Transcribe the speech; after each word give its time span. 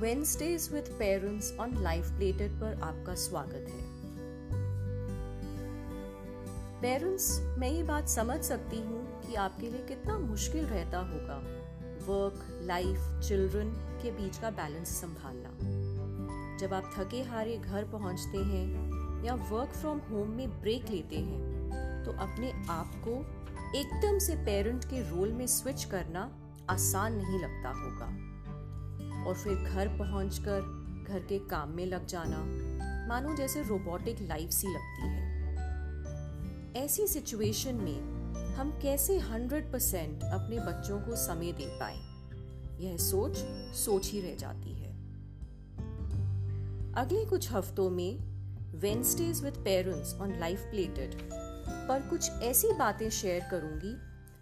Wednesdays 0.00 0.68
with 0.72 0.84
parents 0.98 1.52
on 1.60 1.74
Life 1.82 2.10
Plated 2.10 2.52
पर 2.52 2.80
आपका 2.82 3.14
स्वागत 3.14 3.66
है। 3.70 3.82
पेरेंट्स 6.82 7.28
मैं 7.58 7.68
ये 7.70 7.82
बात 7.82 8.08
समझ 8.08 8.40
सकती 8.40 8.76
हूँ 8.76 9.00
कि 9.22 9.34
आपके 9.34 9.70
लिए 9.70 9.82
कितना 9.88 10.18
मुश्किल 10.18 10.64
रहता 10.66 10.98
होगा 10.98 11.36
वर्क 12.06 12.46
लाइफ 12.62 13.20
चिल्ड्रन 13.28 13.72
के 14.02 14.10
बीच 14.12 14.38
का 14.38 14.50
बैलेंस 14.50 14.88
संभालना। 15.00 15.50
जब 16.58 16.74
आप 16.74 16.90
थके 16.96 17.22
हारे 17.22 17.58
घर 17.58 17.90
पहुँचते 17.92 18.38
हैं 18.44 19.24
या 19.24 19.34
वर्क 19.52 19.76
फ्रॉम 19.80 19.98
होम 20.10 20.30
में 20.30 20.48
ब्रेक 20.60 20.90
लेते 20.90 21.16
हैं 21.18 22.04
तो 22.04 22.12
अपने 22.20 22.52
आप 22.70 23.00
को 23.08 23.20
एकदम 23.78 24.18
से 24.18 24.36
पेरेंट 24.46 24.84
के 24.84 25.08
रोल 25.10 25.32
में 25.32 25.46
स्विच 25.50 25.84
करना 25.84 26.30
आसान 26.70 27.16
नहीं 27.16 27.42
लगता 27.42 27.78
होगा। 27.82 28.29
और 29.26 29.34
फिर 29.34 29.54
घर 29.54 29.88
पहुंचकर 29.88 30.60
घर 31.08 31.20
के 31.20 31.38
काम 31.38 31.70
में 31.70 31.86
लग 31.86 32.06
जाना, 32.06 32.38
मानो 33.08 33.36
जैसे 33.36 33.62
रोबोटिक 33.62 34.16
लाइफ 34.20 34.50
सी 34.50 34.68
लगती 34.68 35.02
है। 35.02 35.30
ऐसी 36.76 37.06
सिचुएशन 37.06 37.74
में 37.74 38.20
हम 38.54 38.70
कैसे 38.70 39.18
100% 39.18 40.24
अपने 40.24 40.58
बच्चों 40.58 41.00
को 41.00 41.16
समय 41.16 41.52
दे 41.52 41.66
पाए? 41.66 41.96
यह 42.84 42.96
सोच 42.96 43.36
सोच 43.76 44.10
ही 44.10 44.20
रह 44.20 44.34
जाती 44.34 44.74
है। 44.74 44.90
अगले 46.94 47.24
कुछ 47.24 47.52
हफ्तों 47.52 47.90
में 47.90 48.18
Wednesdays 48.78 49.44
with 49.44 49.54
parents 49.54 50.14
on 50.14 50.38
Life 50.38 50.60
Plated 50.60 51.14
पर 51.88 52.06
कुछ 52.10 52.30
ऐसी 52.30 52.72
बातें 52.72 53.10
शेयर 53.10 53.42
करूँगी 53.50 53.96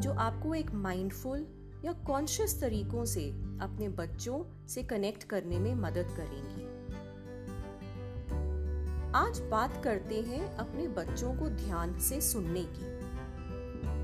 जो 0.00 0.12
आपको 0.12 0.54
एक 0.54 0.70
माइंडफुल 0.70 1.61
या 1.84 1.92
कॉन्शियस 1.92 2.60
तरीकों 2.60 3.04
से 3.04 3.30
अपने 3.60 3.88
बच्चों 3.88 4.66
से 4.68 4.82
कनेक्ट 4.82 5.24
करने 5.24 5.58
में 5.58 5.74
मदद 5.74 6.08
करेंगी। 6.16 6.62
आज 9.14 9.40
बात 9.40 9.84
करते 9.84 10.20
हैं 10.20 10.56
अपने 10.56 10.88
बच्चों 10.88 11.34
को 11.34 11.48
ध्यान 11.48 11.98
से 12.00 12.20
सुनने 12.20 12.64
की। 12.64 13.02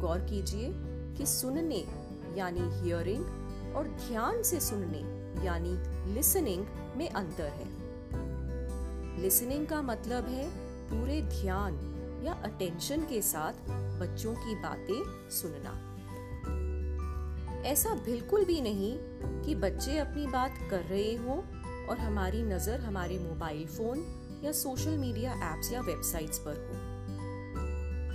गौर 0.00 0.18
कीजिए 0.18 0.70
कि 1.16 1.26
सुनने 1.26 1.84
यानी 2.36 2.60
हियरिंग 2.60 3.24
और 3.76 3.88
ध्यान 4.08 4.42
से 4.42 4.60
सुनने 4.60 5.00
यानी 5.46 5.76
लिसनिंग 6.14 6.66
में 6.96 7.10
अंतर 7.10 7.48
है। 7.48 7.78
लिसनिंग 9.22 9.66
का 9.66 9.82
मतलब 9.82 10.24
है 10.24 10.50
पूरे 10.90 11.22
ध्यान 11.22 11.74
या 12.24 12.32
अटेंशन 12.32 13.00
के 13.00 13.22
साथ 13.22 13.52
बच्चों 14.00 14.34
की 14.34 14.54
बातें 14.54 15.30
सुनना। 15.30 15.87
ऐसा 17.66 17.94
बिल्कुल 17.94 18.44
भी 18.44 18.60
नहीं 18.60 18.98
कि 19.42 19.54
बच्चे 19.54 19.98
अपनी 19.98 20.26
बात 20.26 20.58
कर 20.70 20.80
रहे 20.80 21.14
हो 21.14 21.44
और 21.90 21.98
हमारी 21.98 22.42
नज़र 22.42 22.80
हमारे 22.80 23.18
मोबाइल 23.18 23.66
फ़ोन 23.66 24.04
या 24.44 24.52
सोशल 24.52 24.90
मीडिया 24.90 25.32
एप्स 25.54 25.72
या 25.72 25.80
वेबसाइट्स 25.80 26.38
पर 26.38 26.54
हो। 26.54 26.74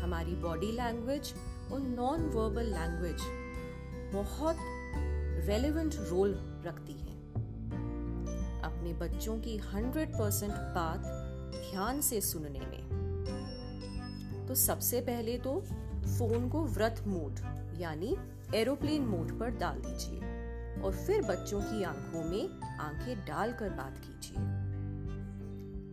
हमारी 0.04 0.36
बॉडी 0.36 0.72
लैंग्वेज 0.72 1.34
और 1.74 1.80
नॉन 1.80 2.22
वर्बल 2.22 2.64
लैंग्वेज 2.64 3.22
बहुत 4.14 4.58
रेलेवेंट 5.48 5.96
रोल 6.00 6.34
रखती 6.66 6.94
है। 6.94 7.12
अपने 8.62 8.94
बच्चों 8.94 9.38
की 9.38 9.58
100 9.58 10.20
परसेंट 10.20 10.54
बात 10.54 11.00
ध्यान 11.72 12.02
से 12.02 12.22
सुनने 12.22 12.60
में। 12.60 12.84
तो 14.48 14.56
सबसे 14.56 15.02
पहले 15.02 15.38
तो 15.38 15.60
फ़ोन 16.18 16.50
को 16.50 16.64
व्रत 16.66 17.04
मोड 17.08 17.40
यानी 17.82 18.16
एरोप्लेन 18.54 19.02
मोड 19.02 19.40
पर 19.40 19.50
डाल 19.50 19.82
दीजिए 19.86 20.20
और 20.82 20.92
फिर 20.94 21.22
बच्चों 21.22 21.62
की 21.62 21.84
आँखों 21.84 22.24
में 22.24 22.62
आँखें 22.80 23.26
डालकर 23.26 23.70
बात 23.70 23.98
कीजिए। 23.98 24.36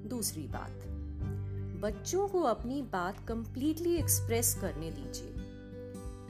दूसरी 0.08 0.42
बात, 0.42 0.86
बच्चों 1.82 2.28
को 2.28 2.40
अपनी 2.42 2.82
बात 2.82 3.28
कंप्लीटली 3.28 3.94
एक्सप्रेस 3.94 4.58
करने 4.60 4.90
दीजिए। 4.90 5.34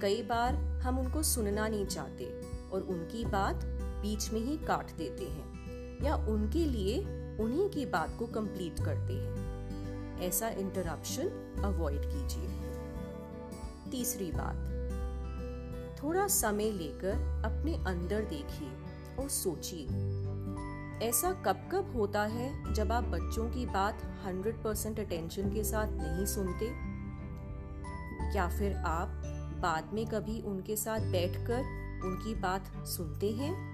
कई 0.03 0.22
बार 0.22 0.55
हम 0.55 0.99
उनको 0.99 1.22
सुनना 1.22 1.69
नहीं 1.69 1.87
चाहते 1.87 2.41
और 2.72 2.81
उनकी 2.81 3.25
बात 3.25 3.60
बीच 4.03 4.32
में 4.32 4.41
ही 4.41 4.56
काट 4.59 4.93
देते 4.93 5.25
हैं 5.25 5.50
या 6.05 6.16
उनके 6.16 6.65
लिए 6.65 6.99
उन्हीं 7.38 7.69
की 7.69 7.87
बात 7.87 8.16
को 8.19 8.26
कंप्लीट 8.26 8.76
करते 8.78 9.12
हैं। 9.12 10.21
ऐसा 10.21 10.49
इंटरप्शन 10.49 11.56
अवॉइड 11.65 12.03
कीजिए। 12.05 12.49
तीसरी 13.91 14.32
बात 14.32 14.90
थोड़ा 16.03 16.27
समय 16.27 16.71
लेकर 16.71 17.43
अपने 17.44 17.75
अंदर 17.75 18.21
देखिए 18.21 18.69
और 19.19 19.28
सोचिए। 19.28 19.84
ऐसा 21.09 21.33
कब 21.33 21.69
कब 21.72 21.93
होता 21.97 22.22
है 22.22 22.75
जब 22.75 22.93
आप 22.93 23.05
बच्चों 23.05 23.50
की 23.50 23.66
बात 23.66 24.03
100% 24.27 25.00
अटेंशन 25.00 25.50
के 25.50 25.65
साथ 25.65 25.87
नहीं 25.91 26.27
सुनते? 26.27 26.71
क्या 28.33 28.49
फिर 28.49 28.77
आप 28.77 29.09
बाद 29.61 29.91
में 29.94 30.06
कभी 30.06 30.41
उनके 30.41 30.77
साथ 30.77 31.00
बैठकर 31.00 31.61
उनकी 32.05 32.34
बात 32.34 32.87
सुनते 32.87 33.31
हैं? 33.31 33.72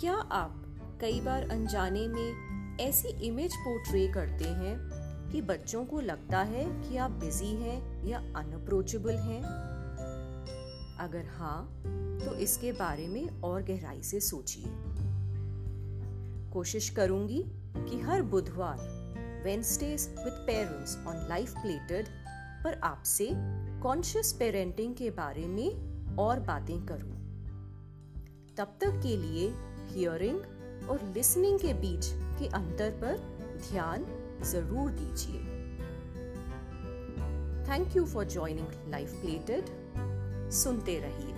क्या 0.00 0.14
आप 0.14 0.64
कई 1.00 1.20
बार 1.20 1.50
अनजाने 1.50 2.08
में 2.08 2.48
ऐसी 2.80 3.08
इमेज 3.08 3.56
पोर्ट्रे 3.56 4.08
करते 4.08 4.44
हैं 4.44 4.78
कि 5.32 5.42
बच्चों 5.42 5.84
को 5.84 6.00
लगता 6.00 6.38
है 6.38 6.88
कि 6.88 6.96
आप 6.96 7.10
बिज़ी 7.10 7.54
हैं 7.54 8.06
या 8.06 8.18
अनअप्रोचेबल 8.18 9.16
हैं? 9.16 9.42
अगर 11.00 11.26
हाँ 11.28 11.82
तो 12.20 12.34
इसके 12.34 12.72
बारे 12.72 13.06
में 13.08 13.40
और 13.40 13.62
गहराई 13.62 14.02
से 14.02 14.20
सोचिए। 14.20 14.64
कोशिश 16.52 16.88
करूँगी 16.90 17.42
कि 17.78 18.00
हर 18.00 18.22
बुधवार 18.22 18.78
Wednesdays 19.44 20.08
with 20.18 20.44
parents 20.46 20.96
on 21.06 21.26
Life 21.28 21.52
Plated 21.52 22.06
पर 22.64 22.80
आपसे 22.84 23.28
कॉन्शियस 23.82 24.32
पेरेंटिंग 24.32 24.94
के 24.94 25.10
बारे 25.10 25.46
में 25.46 26.16
और 26.16 26.40
बातें 26.40 26.78
करूँ। 26.86 27.16
तब 28.56 28.76
तक 28.80 29.00
के 29.02 29.16
लिए 29.16 29.48
हियरिंग 29.88 30.88
और 30.90 31.02
लिसनिंग 31.16 31.58
के 31.58 31.74
बीच 31.74 32.06
के 32.40 32.48
अंतर 32.56 32.90
पर 33.02 33.16
ध्यान 33.70 34.06
ज़रूर 34.44 34.90
दीजिए। 34.90 35.40
Thank 37.68 37.96
you 37.96 38.04
for 38.06 38.24
joining 38.24 38.90
Life 38.90 39.12
Plated 39.12 39.64
सुनते 40.50 40.98
रहिए। 40.98 41.37